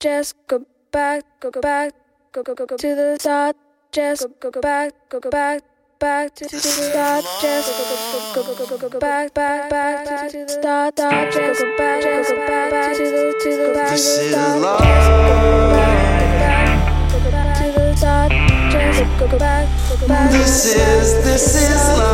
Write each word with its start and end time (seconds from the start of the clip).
just 0.00 0.36
go 0.46 0.64
back, 0.92 1.24
go 1.40 1.50
go 1.50 1.60
back, 1.60 1.92
go 2.30 2.44
go 2.44 2.54
go 2.54 2.66
go 2.66 2.76
to 2.76 2.94
the 2.94 3.16
start, 3.18 3.56
just 3.90 4.28
go 4.38 4.48
go 4.48 4.60
back, 4.60 4.92
go 5.08 5.18
go 5.18 5.28
back, 5.28 5.64
back 5.98 6.32
to 6.36 6.44
the 6.44 6.56
start, 6.56 7.24
just 7.42 7.66
go 8.34 8.44
go 8.44 8.54
go 8.54 8.54
go 8.54 8.66
go 8.68 8.78
go 8.78 8.88
go 8.90 8.98
back, 9.00 9.34
back 9.34 9.68
back 9.68 10.30
to 10.30 10.46
the 10.46 10.48
start, 10.48 10.94
just 10.96 11.60
go 11.60 11.76
back, 11.76 12.02
just 12.02 12.30
go 12.30 12.46
back, 12.46 12.70
back 12.70 12.96
to 12.96 13.02
the 13.02 13.34
to 13.42 13.50
the 13.56 13.72
back, 13.74 13.90
This 13.90 14.18
is 14.20 14.32
love. 14.32 14.62
go 17.10 17.18
go 17.18 17.30
back 17.32 17.58
to 17.58 17.66
the 17.72 17.96
start, 17.96 18.30
just 18.70 19.18
go 19.18 19.26
go 19.26 19.38
back, 19.38 19.66
go 19.88 19.96
go 19.96 20.06
back. 20.06 20.30
This 20.30 20.76
is, 20.76 21.24
this 21.24 21.56
is 21.56 21.98
love. 21.98 22.07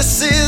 this 0.00 0.22
is 0.22 0.39